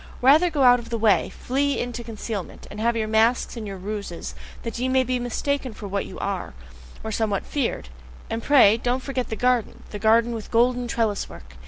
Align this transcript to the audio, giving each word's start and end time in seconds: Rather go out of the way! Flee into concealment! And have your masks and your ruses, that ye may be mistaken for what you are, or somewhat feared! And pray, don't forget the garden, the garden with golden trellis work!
Rather 0.23 0.49
go 0.49 0.63
out 0.63 0.79
of 0.79 0.89
the 0.89 0.97
way! 0.97 1.29
Flee 1.29 1.77
into 1.79 2.03
concealment! 2.03 2.65
And 2.71 2.79
have 2.79 2.97
your 2.97 3.07
masks 3.07 3.55
and 3.55 3.67
your 3.67 3.77
ruses, 3.77 4.33
that 4.63 4.79
ye 4.79 4.89
may 4.89 5.03
be 5.03 5.19
mistaken 5.19 5.75
for 5.75 5.87
what 5.87 6.07
you 6.07 6.17
are, 6.17 6.55
or 7.03 7.11
somewhat 7.11 7.45
feared! 7.45 7.89
And 8.27 8.41
pray, 8.41 8.77
don't 8.77 9.03
forget 9.03 9.29
the 9.29 9.35
garden, 9.35 9.83
the 9.91 9.99
garden 9.99 10.33
with 10.33 10.49
golden 10.49 10.87
trellis 10.87 11.29
work! 11.29 11.53